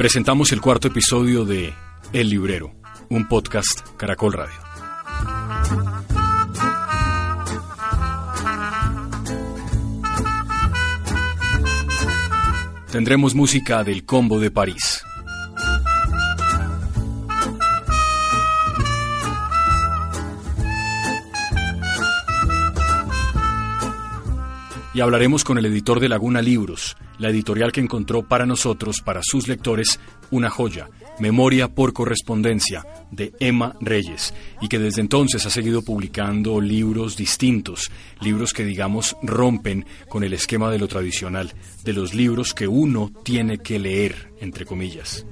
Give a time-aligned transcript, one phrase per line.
[0.00, 1.74] Presentamos el cuarto episodio de
[2.14, 2.72] El Librero,
[3.10, 4.56] un podcast Caracol Radio.
[12.90, 15.04] Tendremos música del Combo de París.
[25.00, 29.22] Y hablaremos con el editor de Laguna Libros, la editorial que encontró para nosotros, para
[29.22, 29.98] sus lectores,
[30.30, 36.60] una joya, Memoria por Correspondencia, de Emma Reyes, y que desde entonces ha seguido publicando
[36.60, 42.52] libros distintos, libros que digamos rompen con el esquema de lo tradicional, de los libros
[42.52, 45.24] que uno tiene que leer, entre comillas.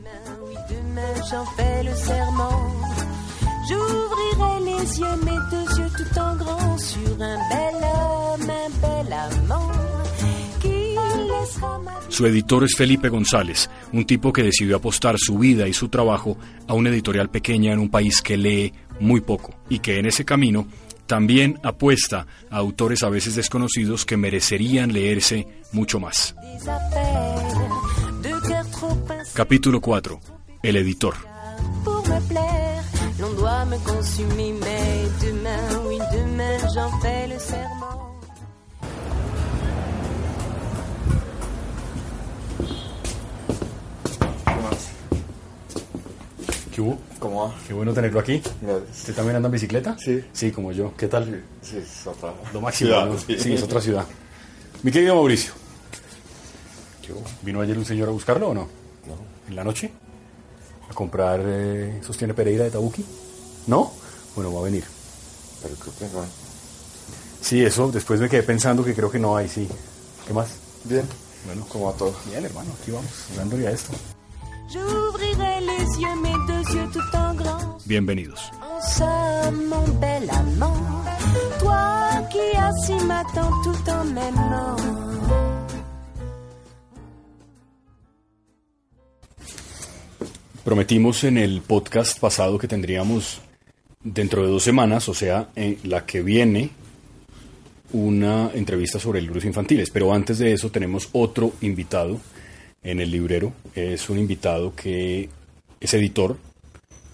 [12.09, 16.37] Su editor es Felipe González, un tipo que decidió apostar su vida y su trabajo
[16.67, 20.25] a una editorial pequeña en un país que lee muy poco y que en ese
[20.25, 20.67] camino
[21.07, 26.35] también apuesta a autores a veces desconocidos que merecerían leerse mucho más.
[29.35, 30.21] Capítulo 4.
[30.63, 31.15] El editor.
[47.19, 47.55] ¿Cómo va?
[47.67, 48.41] Qué bueno tenerlo aquí.
[48.91, 49.97] ¿Usted también anda en bicicleta?
[49.99, 50.25] Sí.
[50.33, 50.93] Sí, como yo.
[50.97, 51.43] ¿Qué tal?
[51.61, 53.17] Sí, es otra Lo máximo.
[53.27, 53.53] sí.
[53.53, 54.05] es otra ciudad.
[54.83, 55.53] Mi querido Mauricio.
[57.43, 58.69] ¿Vino ayer un señor a buscarlo o no?
[59.07, 59.17] No.
[59.49, 59.91] ¿En la noche?
[60.89, 63.05] ¿A comprar eh, Sostiene Pereira de Tabuki?
[63.67, 63.93] ¿No?
[64.37, 64.85] Bueno, va a venir.
[65.63, 66.29] Pero creo que no hay.
[67.41, 69.67] Sí, eso después me quedé pensando que creo que no hay, sí.
[70.27, 70.49] ¿Qué más?
[70.85, 71.07] Bien.
[71.47, 72.15] Bueno, como va todo.
[72.27, 73.93] Bien, hermano, aquí vamos, dándole a esto.
[77.87, 78.51] Bienvenidos.
[90.65, 93.41] Prometimos en el podcast pasado que tendríamos
[94.05, 96.73] dentro de dos semanas, o sea, en la que viene,
[97.93, 99.89] una entrevista sobre libros infantiles.
[99.89, 102.21] Pero antes de eso tenemos otro invitado
[102.83, 103.53] en el librero.
[103.75, 105.29] Es un invitado que
[105.81, 106.37] es editor,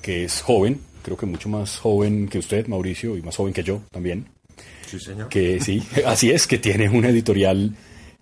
[0.03, 3.63] que es joven, creo que mucho más joven que usted, Mauricio, y más joven que
[3.63, 4.27] yo también.
[4.87, 5.29] Sí, señor.
[5.29, 7.75] Que sí, así es, que tiene una editorial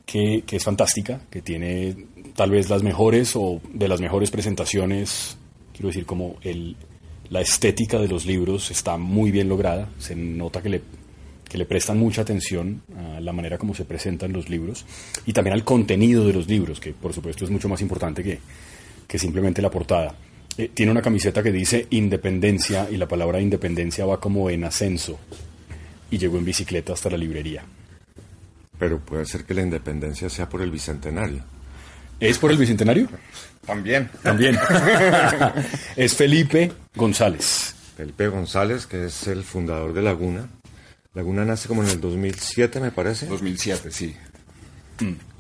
[0.05, 1.97] que, que es fantástica, que tiene
[2.35, 5.37] tal vez las mejores o de las mejores presentaciones,
[5.73, 6.77] quiero decir, como el,
[7.31, 10.83] la estética de los libros está muy bien lograda, se nota que le,
[11.53, 14.87] que le prestan mucha atención a la manera como se presentan los libros
[15.27, 18.39] y también al contenido de los libros, que por supuesto es mucho más importante que,
[19.07, 20.15] que simplemente la portada.
[20.57, 25.19] Eh, tiene una camiseta que dice independencia y la palabra independencia va como en ascenso
[26.11, 27.63] y llegó en bicicleta hasta la librería.
[28.79, 31.43] Pero puede ser que la independencia sea por el bicentenario.
[32.19, 33.09] ¿Es por el bicentenario?
[33.67, 34.09] También.
[34.23, 34.59] También.
[35.97, 37.75] es Felipe González.
[37.95, 40.49] Felipe González, que es el fundador de Laguna.
[41.15, 43.27] Laguna nace como en el 2007, me parece.
[43.27, 44.17] 2007, sí.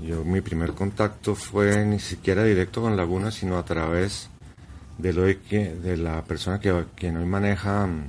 [0.00, 4.28] Yo, mi primer contacto fue ni siquiera directo con Laguna, sino a través
[4.98, 8.04] de, lo de, que, de la persona que, quien hoy maneja mm,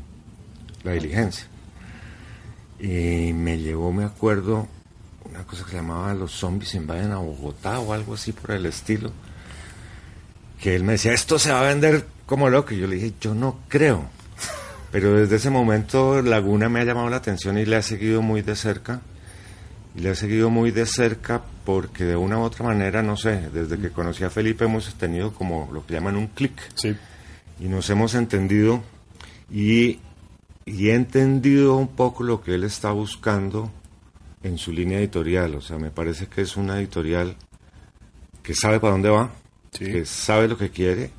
[0.84, 1.48] la diligencia.
[2.80, 4.68] Y me llevó, me acuerdo,
[5.24, 8.66] una cosa que se llamaba Los zombies invaden a Bogotá o algo así por el
[8.66, 9.12] estilo.
[10.60, 12.74] Que él me decía, esto se va a vender como loco.
[12.74, 14.10] Y yo le dije, yo no creo.
[14.94, 18.42] Pero desde ese momento Laguna me ha llamado la atención y le ha seguido muy
[18.44, 19.02] de cerca.
[19.96, 23.50] Y le he seguido muy de cerca porque de una u otra manera, no sé,
[23.52, 26.54] desde que conocí a Felipe hemos tenido como lo que llaman un clic.
[26.76, 26.96] Sí.
[27.60, 28.82] Y nos hemos entendido
[29.52, 30.00] y,
[30.66, 33.72] y he entendido un poco lo que él está buscando
[34.44, 35.56] en su línea editorial.
[35.56, 37.36] O sea, me parece que es una editorial
[38.44, 39.32] que sabe para dónde va,
[39.72, 39.86] Sí.
[39.86, 41.10] que sabe lo que quiere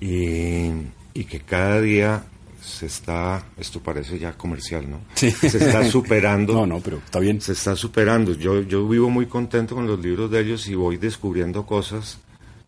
[0.00, 0.70] y,
[1.12, 2.24] y que cada día
[2.62, 5.00] se está, esto parece ya comercial, ¿no?
[5.14, 5.30] Sí.
[5.32, 6.52] Se está superando.
[6.54, 7.40] No, no, pero está bien.
[7.40, 8.34] Se está superando.
[8.34, 12.18] Yo, yo vivo muy contento con los libros de ellos y voy descubriendo cosas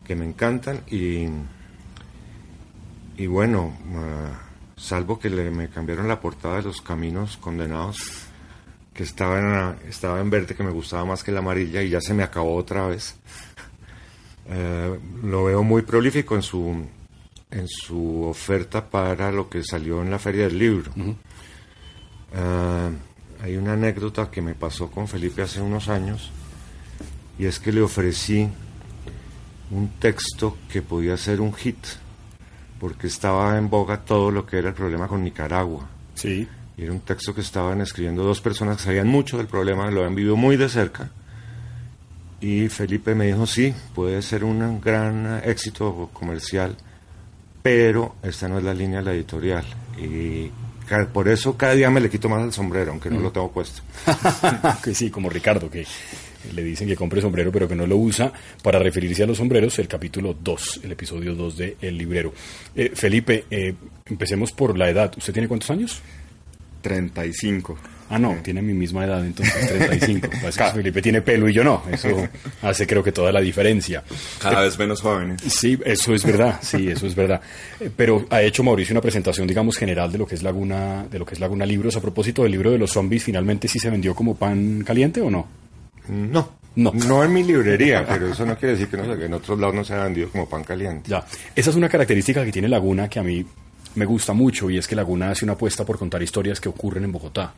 [0.05, 1.27] que me encantan y,
[3.17, 4.41] y bueno, ah,
[4.75, 7.97] salvo que le, me cambiaron la portada de los caminos condenados,
[8.93, 11.89] que estaba en, la- estaba en verde, que me gustaba más que la amarilla y
[11.89, 13.15] ya se me acabó otra vez.
[14.47, 16.85] Eh, lo veo muy prolífico en su,
[17.55, 20.91] en su oferta para lo que salió en la Feria del Libro.
[22.35, 22.89] Ah,
[23.41, 26.31] hay una anécdota que me pasó con Felipe hace unos años
[27.39, 28.49] y es que le ofrecí
[29.71, 31.77] un texto que podía ser un hit,
[32.79, 35.87] porque estaba en boga todo lo que era el problema con Nicaragua.
[36.13, 36.47] Sí.
[36.77, 40.01] Y era un texto que estaban escribiendo dos personas que sabían mucho del problema, lo
[40.01, 41.09] habían vivido muy de cerca.
[42.41, 46.75] Y Felipe me dijo, sí, puede ser un gran éxito comercial,
[47.65, 49.65] pero esta no es la línea de la editorial.
[49.97, 50.51] Y
[51.11, 53.81] por eso cada día me le quito más el sombrero, aunque no lo tengo puesto.
[54.83, 55.83] que sí, como Ricardo, que
[56.53, 58.31] le dicen que compre sombrero, pero que no lo usa.
[58.61, 62.35] Para referirse a los sombreros, el capítulo 2, el episodio 2 de El Librero.
[62.75, 63.73] Eh, Felipe, eh,
[64.05, 65.11] empecemos por la edad.
[65.17, 66.03] ¿Usted tiene cuántos años?
[66.85, 67.77] 35.
[68.11, 70.29] Ah, no, tiene mi misma edad, entonces 35.
[70.75, 71.81] Felipe tiene pelo y yo no.
[71.91, 72.29] Eso
[72.61, 74.03] hace creo que toda la diferencia.
[74.39, 75.41] Cada vez menos jóvenes.
[75.41, 77.41] Sí, eso es verdad, sí, eso es verdad.
[77.79, 81.17] Eh, pero ha hecho Mauricio una presentación, digamos, general de lo que es Laguna, de
[81.17, 81.95] lo que es Laguna Libros.
[81.95, 85.31] A propósito del libro de los zombies, ¿finalmente sí se vendió como pan caliente o
[85.31, 85.47] no?
[86.07, 86.65] No.
[86.75, 86.91] No.
[86.93, 89.73] no en mi librería, pero eso no quiere decir que, no, que en otros lados
[89.73, 91.09] no se ha vendido como pan caliente.
[91.09, 91.25] Ya.
[91.55, 93.45] Esa es una característica que tiene Laguna que a mí
[93.95, 97.03] me gusta mucho y es que Laguna hace una apuesta por contar historias que ocurren
[97.03, 97.53] en Bogotá.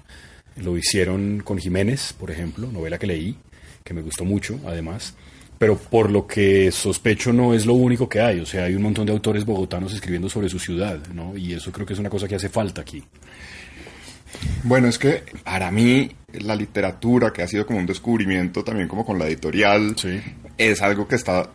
[0.58, 3.36] Lo hicieron con Jiménez, por ejemplo, novela que leí,
[3.84, 5.16] que me gustó mucho, además.
[5.60, 8.40] Pero por lo que sospecho no es lo único que hay.
[8.40, 11.36] O sea, hay un montón de autores bogotanos escribiendo sobre su ciudad, ¿no?
[11.36, 13.04] Y eso creo que es una cosa que hace falta aquí.
[14.64, 19.06] Bueno, es que para mí la literatura, que ha sido como un descubrimiento también como
[19.06, 19.96] con la editorial,
[20.58, 21.50] es algo que está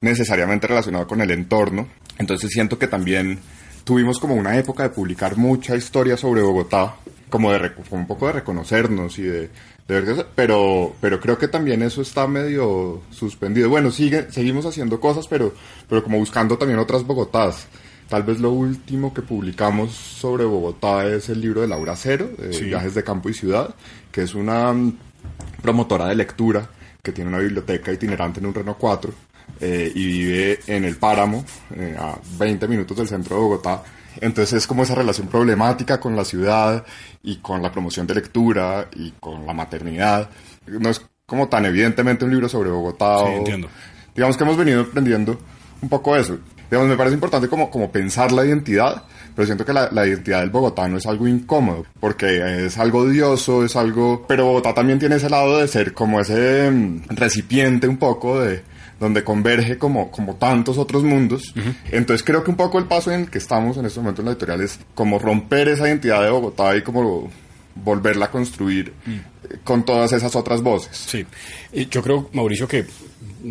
[0.00, 1.88] necesariamente relacionado con el entorno.
[2.18, 3.38] Entonces siento que también
[3.86, 6.96] tuvimos como una época de publicar mucha historia sobre Bogotá,
[7.30, 9.48] como de un poco de reconocernos y de,
[9.86, 13.70] ver pero pero creo que también eso está medio suspendido.
[13.70, 15.54] Bueno, sigue, seguimos haciendo cosas, pero
[15.88, 17.68] pero como buscando también otras Bogotás.
[18.08, 22.60] Tal vez lo último que publicamos sobre Bogotá es el libro de Laura Cero, de
[22.60, 23.72] Viajes de Campo y Ciudad,
[24.10, 24.98] que es una mm,
[25.62, 26.68] promotora de lectura
[27.02, 29.25] que tiene una biblioteca itinerante en un Renault 4
[29.60, 31.44] eh, y vive en el Páramo,
[31.74, 33.82] eh, a 20 minutos del centro de Bogotá.
[34.20, 36.84] Entonces es como esa relación problemática con la ciudad
[37.22, 40.28] y con la promoción de lectura y con la maternidad.
[40.66, 43.26] No es como tan evidentemente un libro sobre Bogotá.
[43.26, 43.68] Sí, entiendo.
[44.14, 45.38] Digamos que hemos venido aprendiendo
[45.80, 46.38] un poco eso.
[46.70, 49.04] Digamos, me parece importante como, como pensar la identidad,
[49.34, 53.64] pero siento que la, la, identidad del bogotano es algo incómodo, porque es algo odioso,
[53.64, 54.24] es algo...
[54.26, 58.64] Pero Bogotá también tiene ese lado de ser como ese mm, recipiente un poco de,
[58.98, 61.54] donde converge como, como tantos otros mundos.
[61.90, 64.26] Entonces creo que un poco el paso en el que estamos en este momento en
[64.26, 67.30] la editorial es como romper esa identidad de Bogotá y como
[67.74, 69.64] volverla a construir mm.
[69.64, 70.96] con todas esas otras voces.
[70.96, 71.26] Sí,
[71.90, 72.86] yo creo, Mauricio, que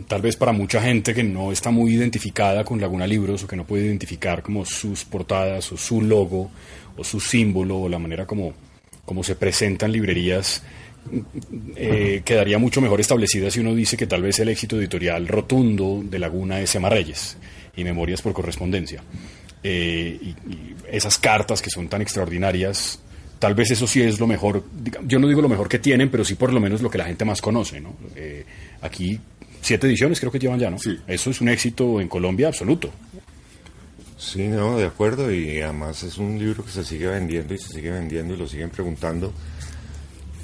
[0.08, 3.56] tal vez para mucha gente que no está muy identificada con Laguna Libros o que
[3.56, 6.50] no puede identificar como sus portadas o su logo
[6.98, 8.54] o su símbolo o la manera como,
[9.06, 10.64] como se presentan librerías,
[11.76, 16.02] eh, quedaría mucho mejor establecida si uno dice que tal vez el éxito editorial rotundo
[16.04, 17.38] de Laguna es Emma Reyes
[17.76, 19.04] y Memorias por correspondencia.
[19.64, 20.36] Eh, y,
[20.92, 23.00] esas cartas que son tan extraordinarias,
[23.40, 24.64] tal vez eso sí es lo mejor,
[25.04, 27.06] yo no digo lo mejor que tienen, pero sí por lo menos lo que la
[27.06, 27.82] gente más conoce.
[27.82, 27.96] ¿no?
[28.16, 28.46] Eh,
[28.82, 29.20] aquí
[29.62, 30.78] siete ediciones creo que llevan ya, ¿no?
[30.78, 30.98] Sí.
[31.08, 32.92] Eso es un éxito en Colombia absoluto.
[34.18, 37.74] Sí, no, de acuerdo, y además es un libro que se sigue vendiendo y se
[37.74, 39.34] sigue vendiendo y lo siguen preguntando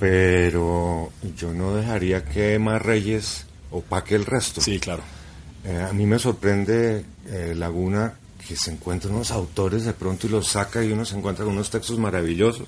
[0.01, 4.59] pero yo no dejaría que más Reyes opaque el resto.
[4.59, 5.03] Sí, claro.
[5.63, 8.11] Eh, a mí me sorprende eh, Laguna
[8.47, 11.53] que se encuentran unos autores de pronto y los saca y uno se encuentra con
[11.53, 12.67] unos textos maravillosos.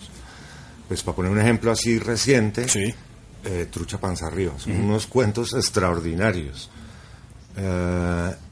[0.87, 2.93] Pues para poner un ejemplo así reciente, sí.
[3.45, 6.69] eh, Trucha Panza Arriba, son unos cuentos extraordinarios.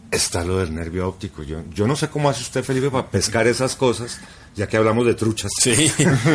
[0.10, 1.44] Está lo del nervio óptico.
[1.44, 4.20] Yo, yo no sé cómo hace usted, Felipe, para pescar esas cosas,
[4.56, 5.52] ya que hablamos de truchas.
[5.60, 5.92] Sí.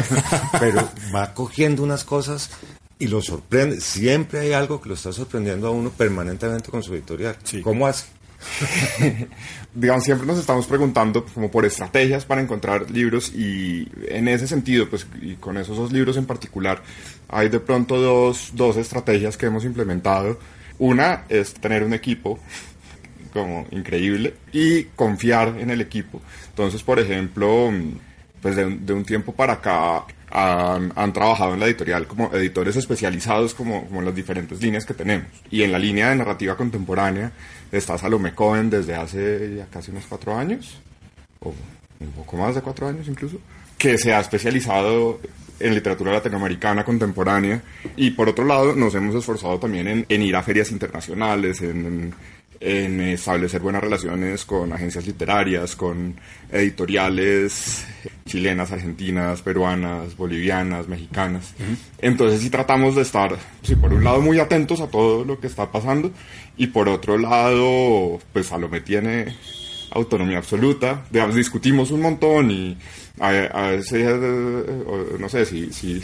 [0.61, 2.51] Pero va cogiendo unas cosas
[2.99, 3.81] y lo sorprende.
[3.81, 7.37] Siempre hay algo que lo está sorprendiendo a uno permanentemente con su editorial.
[7.63, 8.07] ¿Cómo hace?
[9.75, 14.89] Digamos, siempre nos estamos preguntando como por estrategias para encontrar libros y en ese sentido,
[14.89, 16.83] pues, y con esos dos libros en particular,
[17.29, 20.39] hay de pronto dos, dos estrategias que hemos implementado.
[20.79, 22.39] Una es tener un equipo
[23.37, 26.21] como increíble y confiar en el equipo.
[26.49, 27.71] Entonces, por ejemplo,
[28.43, 33.87] pues de un, tiempo para acá han, trabajado en la editorial como editores especializados como,
[33.87, 35.29] como en las diferentes líneas que tenemos.
[35.51, 37.33] Y en la línea de narrativa contemporánea
[37.71, 40.79] está Salome Cohen desde hace ya casi unos cuatro años,
[41.41, 41.55] o
[42.01, 43.39] un poco más de cuatro años incluso,
[43.79, 45.21] que se ha especializado
[45.59, 47.63] en literatura latinoamericana contemporánea
[47.97, 52.15] y por otro lado nos hemos esforzado también en, ir a ferias internacionales, en
[52.61, 56.17] en establecer buenas relaciones con agencias literarias, con
[56.51, 57.87] editoriales
[58.25, 61.55] chilenas, argentinas, peruanas, bolivianas, mexicanas.
[61.99, 65.47] Entonces sí tratamos de estar, sí, por un lado muy atentos a todo lo que
[65.47, 66.11] está pasando
[66.57, 69.35] y por otro lado, pues Salomé tiene
[69.91, 71.05] autonomía absoluta.
[71.11, 72.77] Digamos, discutimos un montón y
[73.21, 74.85] a, veces, eh,
[75.19, 76.03] no sé, si, si,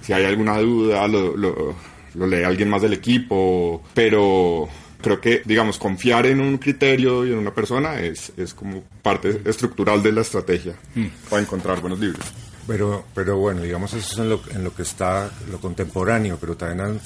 [0.00, 1.74] si hay alguna duda, lo, lo,
[2.14, 4.68] lo lee alguien más del equipo, pero
[5.02, 9.42] creo que, digamos, confiar en un criterio y en una persona es, es como parte
[9.44, 11.06] estructural de la estrategia mm.
[11.28, 12.24] para encontrar buenos libros.
[12.66, 16.56] Pero, pero bueno, digamos, eso es en lo, en lo que está lo contemporáneo, pero
[16.56, 17.00] también han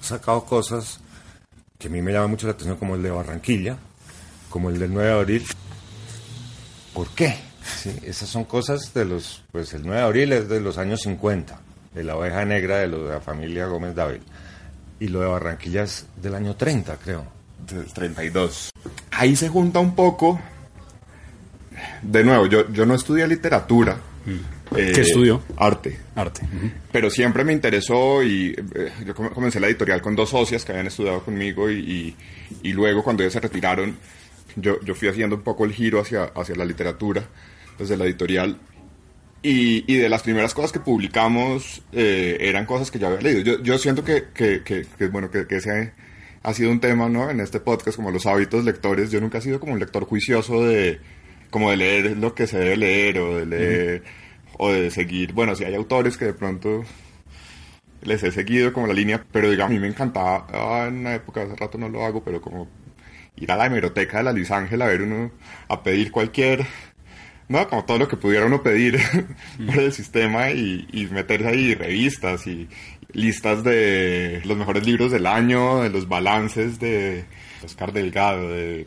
[0.00, 1.00] sacado cosas
[1.78, 3.76] que a mí me llaman mucho la atención, como el de Barranquilla,
[4.48, 5.46] como el del 9 de abril.
[6.94, 7.36] ¿Por qué?
[7.64, 11.00] Sí, esas son cosas de los, pues el 9 de abril es de los años
[11.02, 11.60] 50,
[11.94, 14.20] de la oveja negra de, lo de la familia Gómez David.
[15.00, 17.26] Y lo de Barranquilla es del año 30, creo.
[17.66, 18.70] 32.
[19.10, 20.40] Ahí se junta un poco.
[22.02, 23.96] De nuevo, yo, yo no estudié literatura.
[24.26, 24.74] Mm.
[24.74, 25.42] ¿Qué estudió?
[25.56, 25.98] Arte.
[26.14, 26.42] Arte.
[26.90, 30.86] Pero siempre me interesó y eh, yo comencé la editorial con dos socias que habían
[30.86, 32.16] estudiado conmigo y,
[32.62, 33.96] y, luego cuando ellos se retiraron,
[34.56, 37.24] yo, yo, fui haciendo un poco el giro hacia, hacia la literatura
[37.78, 38.58] desde la editorial
[39.42, 43.40] y, y, de las primeras cosas que publicamos eh, eran cosas que ya había leído.
[43.40, 45.92] Yo, yo siento que, que, que, que bueno, que, que ese
[46.42, 47.30] ha sido un tema, ¿no?
[47.30, 49.10] En este podcast, como los hábitos lectores.
[49.10, 51.00] Yo nunca he sido como un lector juicioso de,
[51.50, 54.02] como de leer lo que se debe leer o de leer,
[54.58, 55.32] o de seguir.
[55.32, 56.84] Bueno, si hay autores que de pronto
[58.02, 61.14] les he seguido como la línea, pero digamos, a mí me encantaba ah, en una
[61.14, 62.68] época, hace rato no lo hago, pero como
[63.36, 65.30] ir a la hemeroteca de la Luis Ángel a ver uno,
[65.68, 66.66] a pedir cualquier,
[67.48, 68.98] no, como todo lo que pudiera uno pedir
[69.66, 72.68] por el sistema y, y meterse ahí revistas y,
[73.12, 77.24] listas de los mejores libros del año, de los balances de
[77.64, 78.86] Oscar Delgado, de,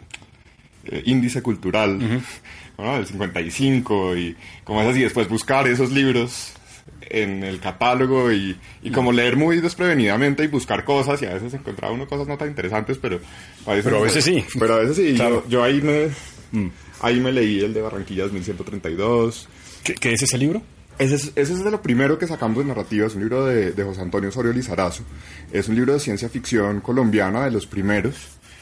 [1.05, 6.53] Índice Cultural, del 55 y como es así, después buscar esos libros
[7.01, 11.53] en el catálogo y, y, como leer muy desprevenidamente y buscar cosas y a veces
[11.53, 13.19] encontraba uno cosas no tan interesantes, pero
[13.65, 14.43] a veces, pero a veces sí.
[14.59, 15.17] Pero a veces sí.
[15.47, 16.09] Yo, ahí me
[16.51, 16.69] mm.
[17.01, 19.47] ahí me leí el de Barranquilla 1132.
[19.83, 20.61] ¿Qué, ¿Qué es ese libro?
[20.97, 23.71] Ese es, ese es, de lo primero que sacamos de narrativa, es un libro de,
[23.71, 25.03] de, José Antonio Osorio Lizarazo,
[25.51, 28.15] es un libro de ciencia ficción colombiana de los primeros,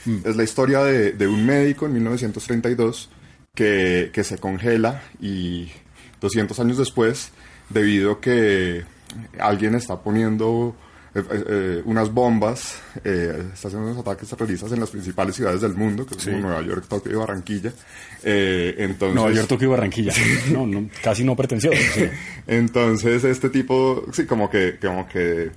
[0.05, 0.17] mm.
[0.25, 3.09] es la historia de, de, un médico en 1932
[3.53, 5.71] que, que se congela y
[6.21, 7.31] 200 años después,
[7.69, 8.83] debido a que
[9.39, 10.75] alguien está poniendo
[11.15, 15.75] eh, eh, eh, unas bombas, está haciendo unos ataques terroristas en las principales ciudades del
[15.75, 17.71] mundo, que son Nueva York, Tokio y Barranquilla.
[18.23, 19.15] entonces...
[19.15, 20.13] Nueva York, Tokio y Barranquilla.
[20.51, 21.71] no, no, casi no pretensió.
[22.47, 25.51] entonces este tipo, sí, como que, como que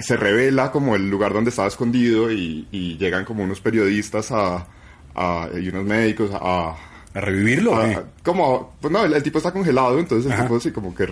[0.00, 4.66] se revela como el lugar donde estaba escondido y, y llegan como unos periodistas a,
[5.14, 6.76] a, y unos médicos a,
[7.14, 7.76] ¿A revivirlo?
[7.76, 11.06] Ah, como, pues no, el, tipo está congelado, entonces el tipo así como que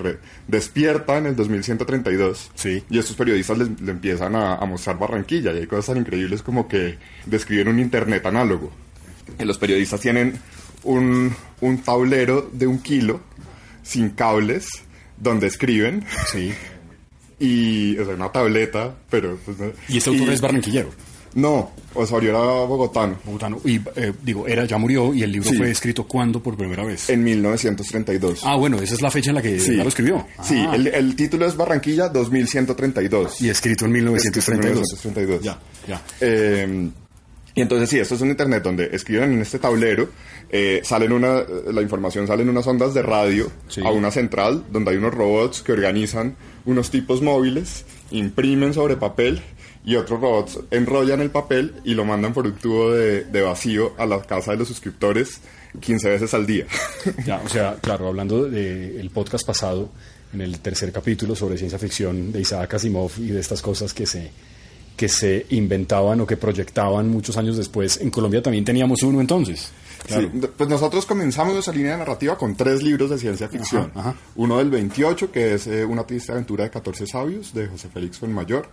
[0.49, 2.53] despierta en el 2132.
[2.55, 2.83] Sí.
[2.89, 6.99] Y estos periodistas le, empiezan a, mostrar Barranquilla y hay cosas tan increíbles como que
[7.27, 8.71] describen un internet análogo.
[9.39, 10.39] Y los periodistas tienen
[10.85, 13.21] un, un tablero de un kilo
[13.83, 14.69] sin cables
[15.19, 16.05] donde escriben.
[16.33, 16.53] Sí.
[17.43, 19.39] Y, o sea, una tableta, pero...
[19.43, 19.57] Pues,
[19.89, 20.91] y este autor es barranquillero.
[21.35, 23.19] No, Osorio era bogotano.
[23.25, 23.61] Bogotano.
[23.65, 27.09] Y eh, digo, era, ya murió y el libro fue escrito ¿cuándo por primera vez?
[27.11, 28.41] En 1932.
[28.45, 30.27] Ah, bueno, esa es la fecha en la que ya lo escribió.
[30.43, 30.75] Sí, ah.
[30.75, 33.41] el, el, título es Barranquilla 2132.
[33.43, 35.05] Y escrito en 1932.
[35.05, 35.43] En 1932.
[35.43, 36.03] Ya, ya.
[36.21, 36.91] Eh,
[37.55, 40.09] y entonces sí, esto es un internet donde escriben en este tablero,
[40.51, 43.81] eh, salen una, la información sale en unas ondas de radio sí.
[43.85, 49.43] a una central donde hay unos robots que organizan unos tipos móviles, imprimen sobre papel
[49.85, 53.95] y otros robots enrollan el papel y lo mandan por un tubo de, de vacío
[53.99, 55.41] a la casa de los suscriptores
[55.79, 56.67] 15 veces al día.
[57.27, 59.89] Ya, o sea, claro, hablando del de podcast pasado,
[60.33, 64.07] en el tercer capítulo sobre ciencia ficción de Isaac Asimov y de estas cosas que
[64.07, 64.31] se,
[64.97, 69.71] que se inventaban o que proyectaban muchos años después, en Colombia también teníamos uno entonces.
[70.07, 70.31] Claro.
[70.33, 73.93] Sí, pues nosotros comenzamos nuestra línea de narrativa con tres libros de ciencia ficción.
[73.95, 74.19] Ajá, ajá.
[74.37, 78.19] Uno del 28, que es eh, Una triste aventura de 14 sabios, de José Félix
[78.19, 78.69] Fuenmayor.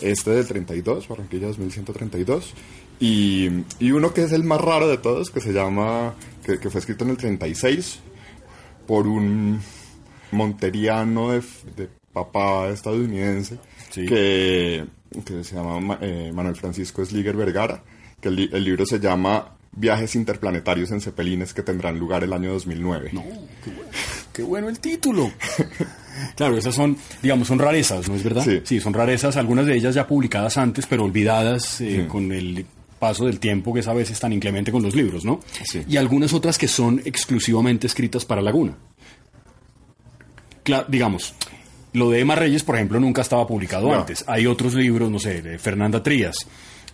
[0.00, 2.54] Este del 32, Barranquilla 2132.
[3.00, 6.68] Y, y, uno que es el más raro de todos, que se llama, que, que
[6.70, 8.00] fue escrito en el 36,
[8.86, 9.60] por un
[10.32, 11.42] monteriano de,
[11.76, 13.58] de papá estadounidense,
[13.90, 14.04] Sí.
[14.06, 14.84] que,
[15.24, 17.82] que se llama eh, Manuel Francisco Sliger Vergara,
[18.20, 22.52] que el, el libro se llama viajes interplanetarios en cepelines que tendrán lugar el año
[22.52, 23.10] 2009.
[23.12, 23.22] No,
[23.64, 23.90] qué bueno,
[24.32, 25.30] qué bueno el título.
[26.36, 28.44] claro, esas son, digamos, son rarezas, ¿no es verdad?
[28.44, 28.60] Sí.
[28.64, 32.08] sí son rarezas, algunas de ellas ya publicadas antes, pero olvidadas eh, sí.
[32.08, 32.66] con el
[32.98, 35.40] paso del tiempo que es a veces tan inclemente con los libros, ¿no?
[35.64, 35.84] Sí.
[35.88, 38.74] Y algunas otras que son exclusivamente escritas para Laguna.
[40.64, 41.34] Cla- digamos,
[41.92, 43.94] lo de Emma Reyes, por ejemplo, nunca estaba publicado No.
[43.94, 44.24] antes.
[44.26, 46.36] Hay otros libros, no sé, de Fernanda Trías,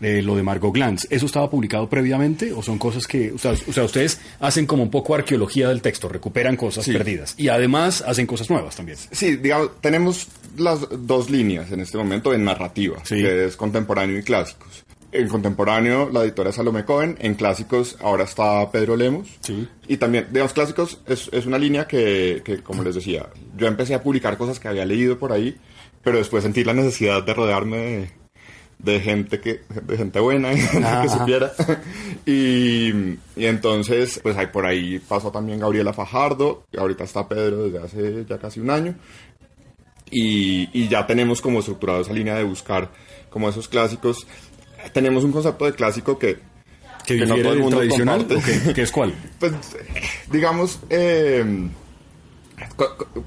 [0.01, 1.07] eh, lo de Margot Glantz.
[1.11, 4.83] ¿Eso estaba publicado previamente o son cosas que, o sea, o sea, ustedes hacen como
[4.83, 6.93] un poco arqueología del texto, recuperan cosas Sí.
[6.93, 8.99] perdidas y además hacen cosas nuevas también?
[9.13, 13.17] Sí, digamos, tenemos las dos líneas en este momento en narrativa, Sí.
[13.17, 14.85] que es contemporáneo y clásicos.
[15.13, 17.17] En contemporáneo, la editora es Salome Cohen.
[17.21, 19.29] En clásicos, ahora está Pedro Lemos.
[19.41, 19.69] Sí.
[19.87, 23.95] Y también, digamos, clásicos es, es una línea que, que, como les decía, yo empecé
[23.95, 25.57] a publicar cosas que había leído por ahí,
[26.03, 28.11] pero después sentí la necesidad de rodearme de,
[28.85, 31.53] de gente que de gente buena y gente que supiera.
[32.27, 32.91] y,
[33.37, 37.85] y entonces, pues ahí por ahí pasó también Gabriela Fajardo, y ahorita está Pedro desde
[37.85, 38.95] hace ya casi un año.
[40.11, 42.91] Y, y ya tenemos como estructurado esa línea de buscar
[43.31, 44.27] como esos clásicos.
[44.93, 46.39] Tenemos un concepto de clásico que,
[47.05, 48.27] ¿Que que no todo el mundo tradicional?
[48.27, 48.61] comparte.
[48.61, 49.15] ¿O qué, qué es cuál?
[49.41, 49.53] pues,
[50.31, 51.69] digamos, eh,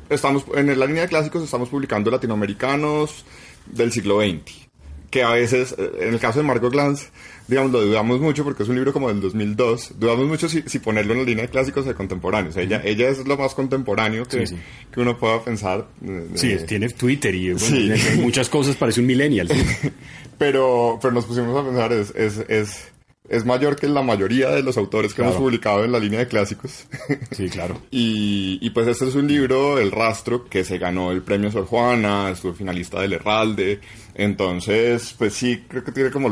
[0.09, 3.25] estamos en la línea de clásicos estamos publicando latinoamericanos
[3.65, 4.66] del siglo XX,
[5.09, 7.09] que a veces, eh, en el caso de Margot Glantz,
[7.47, 10.79] digamos, lo dudamos mucho porque es un libro como del 2002, dudamos mucho si, si
[10.79, 12.57] ponerlo en la línea de clásicos o de contemporáneos.
[12.57, 14.61] Ella, ella es lo más contemporáneo que, Sí, sí.
[14.91, 15.87] que uno pueda pensar.
[16.35, 17.65] Sí, eh, tiene Twitter y bueno,
[17.97, 18.19] Sí.
[18.19, 19.47] muchas cosas, parece un millennial.
[20.37, 22.91] pero, pero nos pusimos a pensar, es, es, es,
[23.29, 25.31] es mayor que la mayoría de los autores que Claro.
[25.31, 26.85] hemos publicado en la línea de clásicos.
[27.31, 27.81] Sí, claro.
[27.91, 31.65] Y, y pues este es un libro, El Rastro, que se ganó el premio Sor
[31.65, 33.79] Juana, estuvo finalista del Herralde.
[34.15, 36.29] Entonces, pues sí, creo que tiene como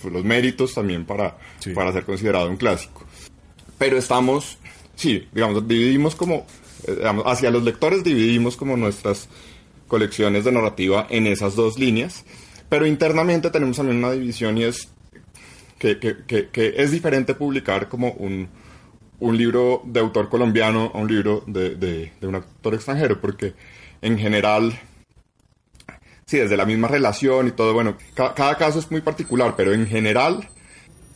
[0.00, 1.70] pues, los méritos también para, Sí.
[1.72, 3.04] para ser considerado un clásico.
[3.78, 4.58] Pero estamos,
[4.96, 6.46] sí, digamos, dividimos como,
[6.86, 9.28] eh, digamos, hacia los lectores dividimos como nuestras
[9.86, 12.24] colecciones de narrativa en esas dos líneas.
[12.68, 14.88] Pero internamente tenemos también una división y es
[15.78, 18.48] que, que- que- que es diferente publicar como un,
[19.20, 23.54] un libro de autor colombiano a un libro de, de- de un autor extranjero, porque
[24.02, 24.78] en general,
[26.26, 29.72] sí, desde la misma relación y todo, bueno, ca- cada caso es muy particular, pero
[29.72, 30.48] en general,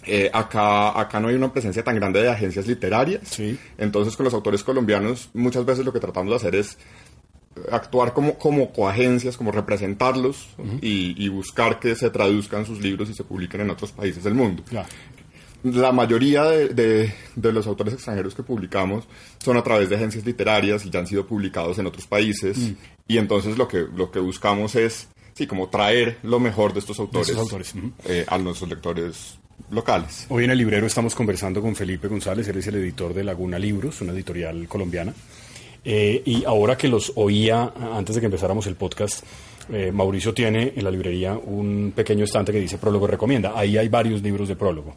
[0.05, 3.23] eh, acá, acá no hay una presencia tan grande de agencias literarias.
[3.29, 3.57] Sí.
[3.79, 6.77] Entonces, con los autores colombianos, muchas veces lo que tratamos de hacer es
[7.71, 10.49] actuar como, como coagencias, como representarlos
[10.81, 14.35] y, y buscar que se traduzcan sus libros y se publiquen en otros países del
[14.35, 14.63] mundo.
[14.69, 14.89] Claro.
[15.65, 19.05] La mayoría de, de- de los autores extranjeros que publicamos
[19.39, 22.73] son a través de agencias literarias y ya han sido publicados en otros países.
[23.07, 26.99] Y entonces lo que, lo que buscamos es, sí, como traer lo mejor de estos
[26.99, 27.29] autores,
[28.07, 29.39] eh, a nuestros lectores
[29.71, 30.27] locales.
[30.31, 33.59] Hoy en el librero estamos conversando con Felipe González, él es el editor de Laguna
[33.59, 35.15] Libros, una editorial colombiana.
[35.85, 39.25] Eh, y ahora que los oía, antes de que empezáramos el podcast,
[39.73, 43.53] eh, Mauricio tiene en la librería un pequeño estante que dice Prólogo Recomienda.
[43.57, 44.95] Ahí hay varios libros de prólogo,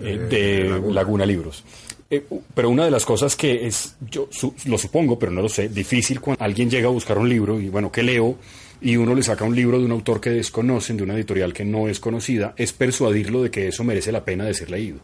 [0.00, 1.24] eh, de Laguna.
[1.26, 1.64] Libros.
[2.10, 5.48] Eh, pero una de las cosas que es, yo su- lo supongo, pero no lo
[5.48, 8.36] sé, difícil cuando alguien llega a buscar un libro y bueno, ¿qué leo?
[8.80, 11.64] Y uno le saca un libro de un autor que desconocen, de una editorial que
[11.64, 15.00] no es conocida, es persuadirlo de que eso merece la pena de ser leído.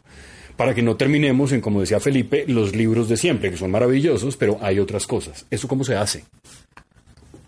[0.56, 4.36] Para que no terminemos en, como decía Felipe, los libros de siempre, que son maravillosos,
[4.36, 5.46] pero hay otras cosas.
[5.50, 6.24] ¿Eso cómo se hace?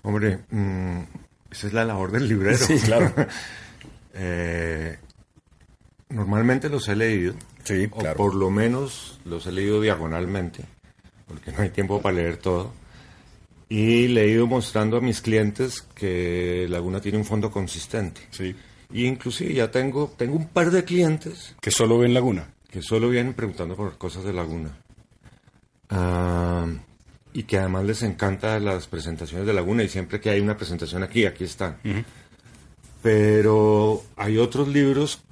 [0.03, 1.01] Hombre, mm,
[1.51, 2.59] esa es la labor del librero.
[2.59, 3.13] Sí, claro.
[4.19, 4.97] Eh,
[6.09, 7.35] normalmente los he leído.
[7.65, 8.17] Sí, o claro.
[8.17, 10.65] por lo menos los he leído diagonalmente,
[11.29, 12.73] porque no hay tiempo para leer todo.
[13.69, 18.23] Y le he ido mostrando a mis clientes que Laguna tiene un fondo consistente.
[18.31, 18.57] Sí.
[18.91, 22.55] Y inclusive ya tengo, tengo un par de clientes Que solo ven Laguna.
[22.77, 24.69] Que solo vienen preguntando por cosas de Laguna.
[25.89, 26.67] Ah,
[27.33, 31.03] y que además les encanta las presentaciones de Laguna y siempre que hay una presentación
[31.03, 31.79] aquí, aquí están.
[33.01, 35.23] Pero hay otros libros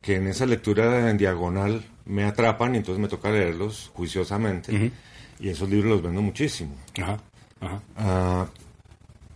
[0.00, 4.90] que en esa lectura en diagonal me atrapan y entonces me toca leerlos juiciosamente.
[5.38, 6.74] Y esos libros los vendo muchísimo.
[6.98, 7.18] Ajá,
[7.60, 7.82] ajá.
[7.94, 8.46] Ah,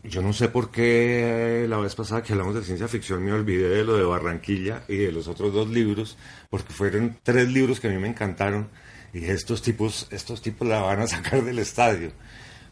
[0.05, 3.33] yo no sé por qué eh, la vez pasada que hablamos de ciencia ficción me
[3.33, 6.17] olvidé de lo de Barranquilla y de los otros dos libros,
[6.51, 8.69] porque fueron tres libros que a mí me encantaron
[9.15, 12.13] y estos tipos, estos tipos la van a sacar del estadio.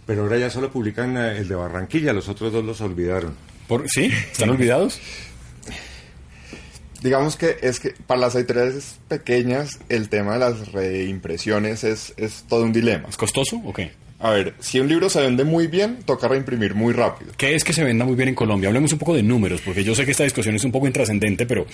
[0.06, 3.34] Pero ahora ya solo publican eh, el de Barranquilla, los otros dos los olvidaron.
[3.68, 4.06] Por- ¿Sí?
[4.32, 4.98] ¿Están olvidados?
[7.02, 12.44] Digamos que es que para las editoriales pequeñas el tema de las reimpresiones es, es
[12.48, 13.08] todo un dilema.
[13.08, 13.92] ¿Es costoso o qué?
[14.22, 17.33] A ver, si un libro se vende muy bien, toca reimprimir muy rápido.
[17.38, 18.68] ¿Qué es que se venda muy bien en Colombia?
[18.68, 21.46] Hablemos un poco de números, porque yo sé que esta discusión es un poco intrascendente,
[21.46, 21.66] pero,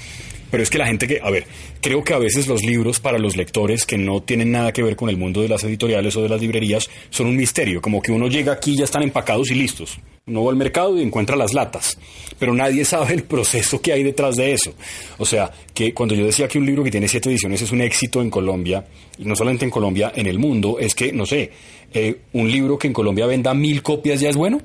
[0.48, 1.44] pero es que la gente que, a ver,
[1.80, 4.94] creo que a veces los libros para los lectores que no tienen nada que ver
[4.94, 8.12] con el mundo de las editoriales o de las librerías son un misterio, como que
[8.12, 9.98] uno llega aquí y ya están empacados y listos.
[10.28, 11.98] Uno va al mercado y encuentra las latas,
[12.38, 14.72] pero nadie sabe el proceso que hay detrás de eso.
[15.18, 17.80] O sea, que cuando yo decía que un libro que tiene siete ediciones es un
[17.80, 18.84] éxito en Colombia,
[19.18, 21.50] y no solamente en Colombia, en el mundo, es que, no sé,
[21.92, 24.60] eh, un libro que en Colombia venda mil copias ya es bueno.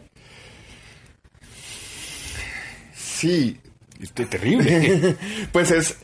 [2.96, 3.58] Sí.
[4.02, 5.16] Es terrible.
[5.52, 5.98] pues es,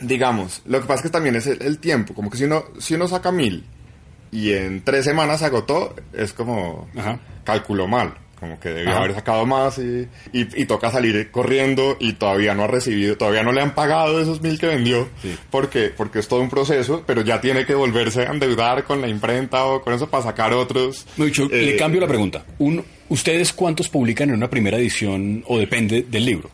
[0.00, 2.94] digamos, lo que pasa es que también es el, tiempo, como que si uno, si
[2.94, 3.64] uno saca mil
[4.30, 6.88] y en tres semanas se agotó, es como
[7.44, 12.54] cálculo mal como que debió haber sacado más y, y, toca salir corriendo y todavía
[12.54, 15.08] no ha recibido, todavía no le han pagado esos mil que vendió,
[15.50, 19.08] porque, porque es todo un proceso, pero ya tiene que volverse a endeudar con la
[19.08, 21.06] imprenta o con eso para sacar otros.
[21.16, 22.44] No, le eh, cambio la pregunta.
[22.58, 26.50] Un, ¿Ustedes cuántos publican en una primera edición o depende del libro?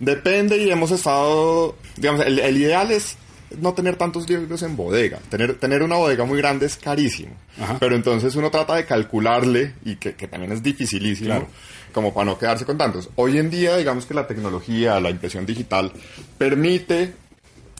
[0.00, 3.16] Depende y hemos estado, digamos, el ideal es
[3.60, 5.18] no tener tantos libros en bodega.
[5.28, 7.34] Tener, tener una bodega muy grande es carísimo.
[7.78, 11.46] Pero entonces uno trata de calcularle, y que, también es dificilísimo,
[11.92, 13.10] como para no quedarse con tantos.
[13.16, 15.92] Hoy en día, digamos que la tecnología, la impresión digital,
[16.38, 17.12] permite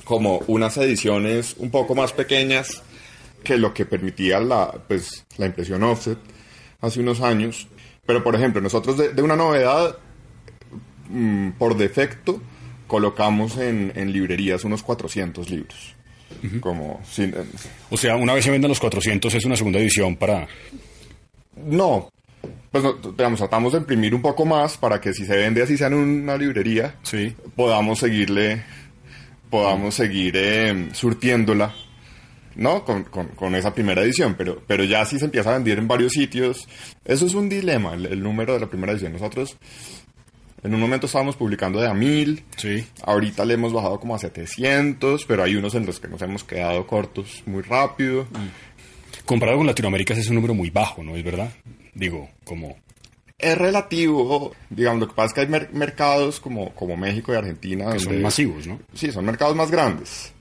[0.05, 2.83] como unas ediciones un poco más pequeñas
[3.43, 6.19] que lo que permitía la, pues, la impresión offset
[6.81, 7.69] hace unos años.
[8.05, 9.97] Pero, por ejemplo, nosotros de, una novedad,
[11.09, 12.41] mm, por defecto,
[12.93, 15.95] colocamos en, librerías unos 400 libros.
[16.61, 17.35] Como, sin,
[17.89, 20.47] o sea, una vez se venden los 400 es una segunda edición para...
[21.57, 22.13] No,
[22.71, 22.85] pues
[23.17, 25.95] digamos, tratamos de imprimir un poco más para que si se vende así sea en
[25.95, 27.35] una librería, sí.
[27.57, 28.63] podamos seguirle,
[29.49, 31.75] podamos seguir em, surtiéndola,
[32.57, 32.85] ¿no?
[32.85, 36.13] Con, con, esa primera edición, pero, pero ya si se empieza a vender en varios
[36.13, 36.69] sitios,
[37.07, 39.15] eso es un dilema, el, el número de la primera edición.
[39.15, 39.57] Nosotros
[40.63, 42.45] en un momento estábamos publicando de a mil.
[42.57, 42.87] Sí.
[43.03, 46.45] Ahorita le hemos bajado como a 700, pero hay unos en los que nos hemos
[46.45, 48.25] quedado cortos muy rápido.
[48.25, 49.25] Mm.
[49.25, 51.51] Comparado con Latinoamérica es un número muy bajo, ¿no es verdad?
[51.95, 52.77] Digo, como...
[53.39, 57.93] Es relativo, digamos, lo que pasa es que hay mercados como, como México y Argentina.
[57.93, 58.79] Que son masivos, ¿no?
[58.95, 60.33] Sí, son mercados más grandes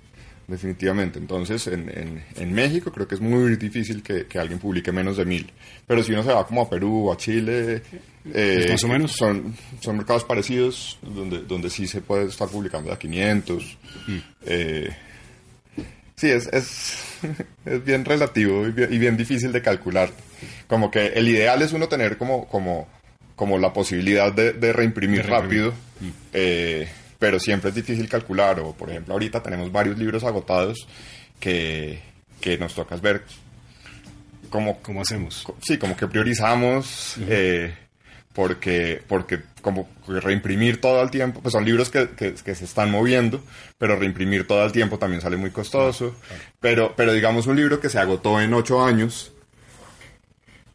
[0.51, 1.17] definitivamente.
[1.17, 5.51] Entonces, en, en, México creo que es muy difícil que, alguien publique menos de mil.
[5.87, 7.81] Pero si uno se va como a Perú o a Chile,
[8.33, 9.11] eh, más o menos.
[9.13, 13.77] Son, son mercados parecidos donde, donde sí se puede estar publicando a 500.
[14.07, 14.17] Mm.
[14.45, 14.89] Eh,
[16.15, 17.03] sí, es, es,
[17.65, 20.11] es, bien relativo y bien, difícil de calcular.
[20.67, 22.87] Como que el ideal es uno tener como, como,
[23.35, 25.71] como la posibilidad de, reimprimir, rápido.
[25.99, 26.09] Mm.
[26.33, 30.87] Eh, pero siempre es difícil calcular, o por ejemplo ahorita tenemos varios libros agotados
[31.39, 31.99] que,
[32.39, 33.23] que nos toca ver
[34.51, 35.45] cómo, ¿Cómo hacemos.
[35.61, 37.73] Sí, como que priorizamos, eh,
[38.33, 43.41] porque, porque como reimprimir todo el tiempo, pues son libros que, que, se están moviendo,
[43.77, 46.15] pero reimprimir todo el tiempo también sale muy costoso,
[46.59, 49.31] pero, pero digamos un libro que se agotó en ocho años,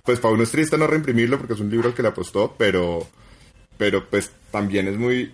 [0.04, 2.54] pues para uno es triste no reimprimirlo porque es un libro al que le apostó,
[2.56, 3.06] pero,
[3.76, 5.32] pero pues también es muy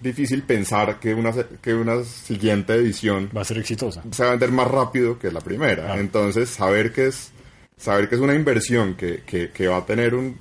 [0.00, 4.02] difícil pensar que una, que una siguiente edición va a ser exitosa.
[4.12, 5.98] Se va a vender más rápido que la primera.
[5.98, 7.32] Entonces, saber que es
[7.76, 10.36] saber que es una inversión que, que, va a tener un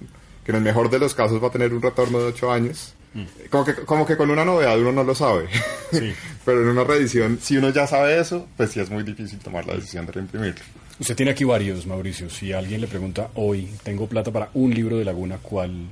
[0.48, 2.94] que en el mejor de los casos va a tener un retorno de ocho años.
[3.14, 3.24] Mm.
[3.50, 5.50] Como, que, como que con una novedad uno no lo sabe.
[6.46, 9.66] Pero en una reedición, si uno ya sabe eso, pues sí es muy difícil tomar
[9.66, 10.64] la decisión de reimprimirlo.
[11.02, 12.30] Usted tiene aquí varios, Mauricio.
[12.30, 15.90] Si alguien le pregunta hoy, tengo plata para un libro de Laguna, ¿cuál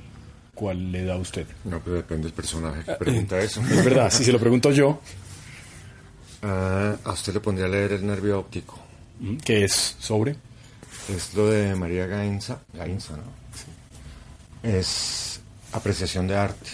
[0.54, 1.46] ¿cuál le da a usted?
[1.64, 3.60] No, pero depende del personaje que pregunta eso.
[3.70, 5.02] Es verdad, si se lo pregunto yo.
[6.42, 8.78] Ah, a usted le pondría a leer el nervio óptico.
[9.44, 10.34] ¿Qué es sobre?
[11.14, 13.45] Es lo de María Gainza, Gainza, ¿no?
[14.66, 15.40] Es
[15.72, 16.70] apreciación de arte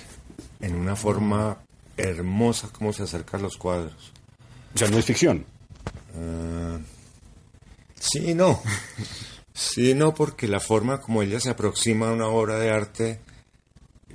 [0.61, 1.59] en una forma
[1.97, 4.13] hermosa como se acerca a los cuadros.
[4.75, 5.45] O sea, no es ficción.
[6.15, 6.79] Uh,
[7.99, 8.61] sí, no.
[9.55, 13.21] Sí, no, porque la forma como ella se aproxima a una obra de arte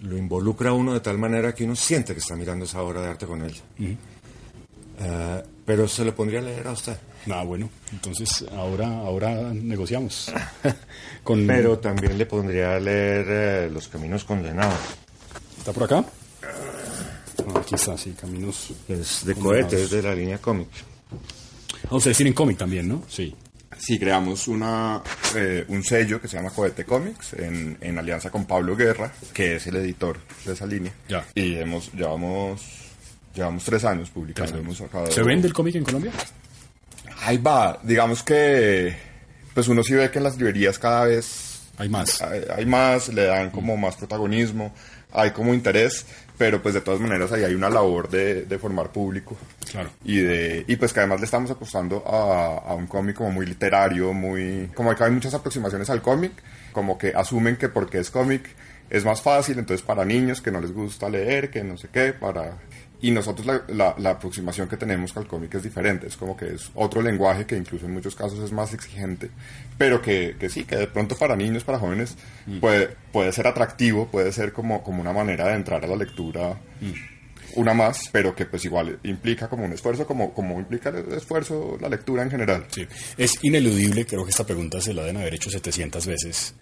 [0.02, 3.02] lo involucra a uno de tal manera que uno siente que está mirando esa obra
[3.02, 3.62] de arte con ella.
[3.80, 6.98] Eh, pero se lo pondría a leer a usted.
[7.30, 10.32] Ah, bueno, entonces ahora, ahora negociamos.
[11.24, 11.46] con...
[11.46, 14.80] Pero también le pondría a leer eh, Los Caminos Condenados.
[15.58, 16.06] ¿Está por acá?
[16.44, 18.74] Ah, aquí está, sí, Caminos.
[18.88, 20.70] Es de cohete, es de la línea cómic.
[21.90, 23.04] Ah, ustedes tienen cómic también, ¿no?
[23.08, 23.36] Sí.
[23.78, 25.02] Sí, creamos una,
[25.36, 29.58] eh, un sello que se llama Cohete Comics en, en, alianza con Pablo Guerra, que
[29.58, 30.92] es el editor de esa línea.
[31.08, 31.26] Ya.
[31.36, 32.62] Y hemos, llevamos,
[33.36, 34.58] llevamos tres años publicando.
[34.58, 36.12] Hemos ¿Se vende el cómic en Colombia?
[37.22, 37.80] Ahí va.
[37.84, 38.96] Digamos que,
[39.54, 41.62] pues uno sí ve que en las librerías cada vez...
[41.78, 42.22] Hay más.
[42.22, 44.74] Hay, más, le dan como más protagonismo,
[45.12, 46.06] hay como interés
[46.38, 49.36] pero pues de todas maneras ahí hay una labor de, de formar público.
[49.70, 49.90] Claro.
[50.04, 53.46] Y, de, y pues que además le estamos apostando a, a, un cómic como muy
[53.46, 54.70] literario, muy...
[54.76, 56.32] Como que hay muchas aproximaciones al cómic,
[56.72, 58.48] como que asumen que porque es cómic
[58.90, 62.14] es más fácil, entonces para niños que no les gusta leer, que no sé qué,
[62.14, 62.58] para...
[63.00, 66.72] Y nosotros la, la, aproximación que tenemos al cómic es diferente, es como que es
[66.74, 69.30] otro lenguaje que incluso en muchos casos es más exigente,
[69.78, 72.16] pero que, que sí, que de pronto para niños, para jóvenes,
[72.48, 72.60] mm.
[72.60, 76.60] puede, puede ser atractivo, puede ser como, como una manera de entrar a la lectura.
[76.82, 77.60] Mm.
[77.60, 81.78] una más, pero que pues igual implica como un esfuerzo, como, como implica el esfuerzo
[81.80, 82.66] la lectura en general.
[82.70, 86.56] Sí, es ineludible, creo que esta pregunta se la deben haber hecho 700 veces,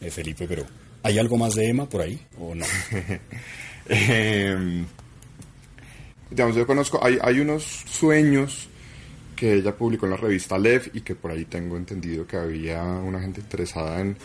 [0.00, 0.64] eh, Felipe, pero
[1.04, 2.64] ¿Hay algo más de Emma por ahí o no?
[3.88, 4.86] Em,
[6.32, 8.68] digamos, yo conozco, hay, hay unos sueños
[9.36, 12.82] que ella publicó en la revista Lev y que por ahí tengo entendido que había
[12.82, 14.16] una gente interesada en,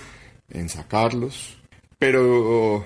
[0.50, 1.58] en sacarlos.
[2.00, 2.86] Pero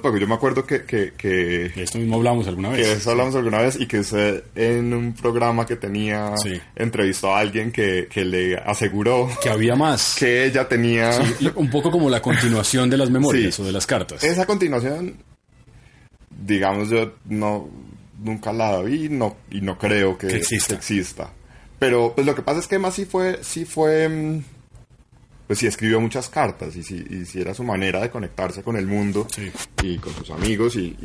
[0.00, 0.84] pues yo me acuerdo que...
[0.84, 2.86] que, esto mismo hablamos alguna vez.
[2.86, 6.34] Que esto hablamos alguna vez y que usted en un programa que tenía
[6.76, 9.28] entrevistó a alguien que, le aseguró...
[9.42, 10.16] Que había más.
[10.18, 11.10] Que ella tenía...
[11.54, 14.24] un poco como la continuación de las memorias o de las cartas.
[14.24, 15.16] Esa continuación,
[16.30, 17.68] digamos, yo no
[18.22, 21.30] nunca la vi no, y no creo que, exista.
[21.78, 23.42] Pero pues lo que pasa es que más sí fue...
[23.42, 24.42] Sí fue mm,
[25.46, 29.26] pues sí escribió muchas cartas y si, era su manera de conectarse con el mundo
[29.82, 30.96] y con sus amigos y,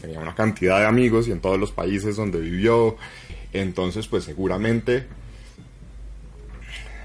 [0.00, 2.96] tenía una cantidad de amigos y en todos los países donde vivió.
[3.52, 5.06] Entonces, pues seguramente,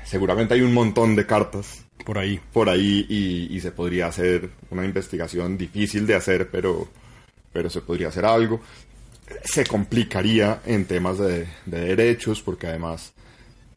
[0.05, 2.39] seguramente hay un montón de cartas por ahí.
[2.51, 6.87] Por ahí y, se podría hacer una investigación difícil de hacer, pero,
[7.51, 8.61] pero se podría hacer algo.
[9.45, 13.13] Se complicaría en temas de, derechos porque además,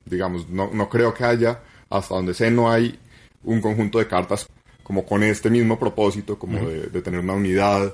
[0.05, 2.99] digamos, no, no creo que haya hasta donde sé no hay
[3.45, 4.49] un conjunto de cartas
[4.83, 7.93] como con este mismo propósito, como de, tener una unidad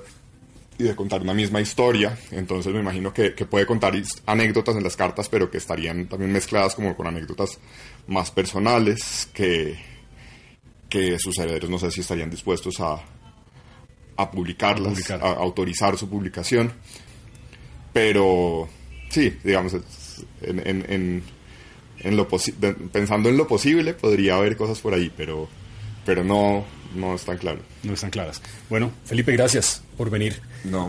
[0.77, 2.17] y de contar una misma historia.
[2.29, 3.93] Entonces me imagino que, puede contar
[4.27, 7.57] anécdotas en las cartas, pero que estarían también mezcladas como con anécdotas
[8.05, 9.75] más personales que,
[10.87, 13.01] que sus herederos no sé si estarían dispuestos a,
[14.17, 16.73] a publicarlas, a, autorizar su publicación.
[17.93, 18.67] Pero
[19.09, 19.77] sí, digamos,
[20.41, 21.23] en
[22.03, 22.27] en lo
[22.91, 25.47] pensando en lo posible, podría haber cosas por ahí, pero,
[26.05, 27.61] pero no, no están claras.
[27.83, 28.41] No están claras.
[28.69, 30.39] Bueno, Felipe, gracias por venir.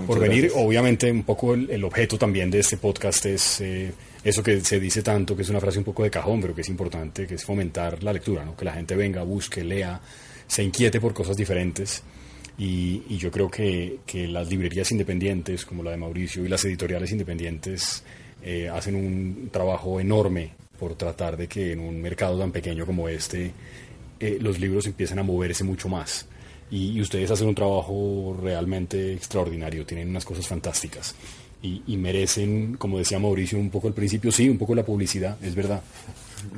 [0.07, 3.93] por venir, obviamente, un poco el, objeto también de este podcast es eh,
[4.25, 6.62] eso que se dice tanto, que es una frase un poco de cajón, pero que
[6.62, 8.57] es importante, que es fomentar la lectura, ¿no?
[8.57, 10.01] que la gente venga, busque, lea,
[10.47, 12.03] se inquiete por cosas diferentes.
[12.57, 17.11] Y, yo creo que, que, las librerías independientes, como la de Mauricio, y las editoriales
[17.11, 18.05] independientes
[18.43, 23.09] eh, hacen un trabajo enorme por tratar de que en un mercado tan pequeño como
[23.09, 23.53] este
[24.21, 26.27] eh, los libros empiecen a moverse mucho más.
[26.71, 31.14] Y, ustedes hacen un trabajo realmente extraordinario, tienen unas cosas fantásticas.
[31.62, 35.55] Y, merecen, como decía Mauricio un poco al principio, sí, un poco la publicidad, es
[35.55, 35.83] verdad,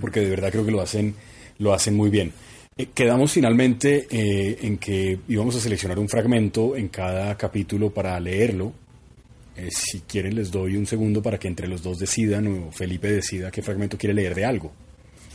[0.01, 1.15] porque de verdad creo que lo hacen,
[1.59, 2.33] lo hacen muy bien.
[2.79, 8.21] Eh, quedamos finalmente eh, en que íbamos a seleccionar un fragmento en cada capítulo para
[8.21, 8.71] leerlo
[9.57, 13.11] eh, si quieren les doy un segundo para que entre los dos decidan o Felipe
[13.11, 14.73] decida qué fragmento quiere leer de algo.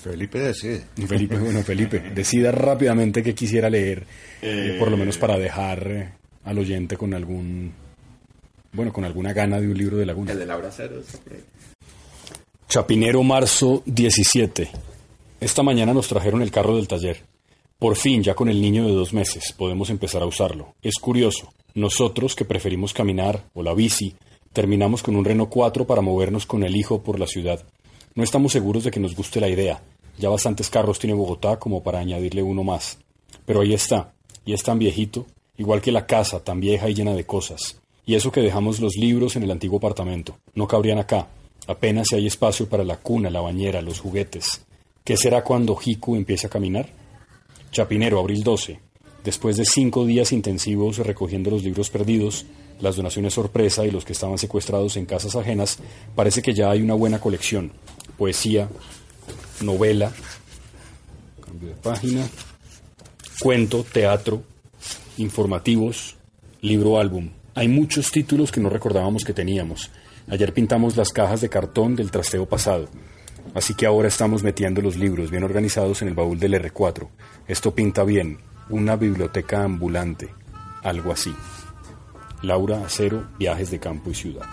[0.03, 0.83] Felipe decide.
[1.07, 4.05] Felipe, bueno, Felipe, decida rápidamente qué quisiera leer,
[4.77, 7.71] por lo menos para dejar al oyente con algún,
[8.71, 10.31] bueno, con alguna gana de un libro de Laguna.
[10.31, 11.01] El de Laura Cero.
[12.67, 14.69] Chapinero, marzo 17.
[15.39, 17.30] Esta mañana nos trajeron el carro del taller.
[17.81, 20.75] Por fin, ya con el niño de dos meses, podemos empezar a usarlo.
[20.83, 21.51] Es curioso.
[21.73, 24.13] Nosotros, que preferimos caminar o la bici,
[24.53, 27.65] terminamos con un Renault 4 para movernos con el hijo por la ciudad.
[28.13, 29.81] No estamos seguros de que nos guste la idea.
[30.19, 32.99] Ya bastantes carros tiene Bogotá como para añadirle uno más.
[33.47, 34.13] Pero ahí está,
[34.45, 35.25] y es tan viejito,
[35.57, 37.81] igual que la casa, tan vieja y llena de cosas.
[38.05, 40.37] Y eso que dejamos los libros en el antiguo apartamento.
[40.53, 41.29] No cabrían acá.
[41.65, 44.67] Apenas si hay espacio para la cuna, la bañera, los juguetes.
[45.03, 47.00] ¿Qué será cuando Hiku empiece a caminar?
[47.71, 48.79] Chapinero, abril 12.
[49.23, 52.45] Después de cinco días intensivos recogiendo los libros perdidos,
[52.81, 55.79] las donaciones sorpresa y los que estaban secuestrados en casas ajenas,
[56.15, 57.71] parece que ya hay una buena colección.
[58.17, 58.67] Poesía,
[59.61, 60.11] novela,
[61.45, 62.27] cambio de página,
[63.39, 64.43] cuento, teatro,
[65.17, 66.17] informativos,
[66.61, 67.29] libro álbum.
[67.55, 69.91] Hay muchos títulos que no recordábamos que teníamos.
[70.27, 72.87] Ayer pintamos las cajas de cartón del trasteo pasado.
[73.53, 77.07] Así que ahora estamos metiendo los libros bien organizados en el baúl del R4.
[77.47, 80.29] Esto pinta bien, una biblioteca ambulante,
[80.83, 81.35] algo así.
[82.41, 84.47] Laura Acero, Viajes de Campo y Ciudad.